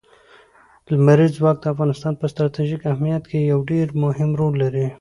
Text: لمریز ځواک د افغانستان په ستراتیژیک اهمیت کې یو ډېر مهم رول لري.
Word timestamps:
لمریز 0.91 1.31
ځواک 1.37 1.57
د 1.61 1.65
افغانستان 1.73 2.13
په 2.17 2.25
ستراتیژیک 2.31 2.81
اهمیت 2.91 3.23
کې 3.31 3.39
یو 3.51 3.59
ډېر 3.71 3.85
مهم 4.03 4.29
رول 4.39 4.53
لري. 4.63 4.87